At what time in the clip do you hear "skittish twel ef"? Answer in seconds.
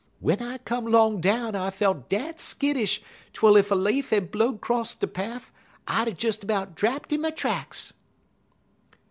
2.39-3.69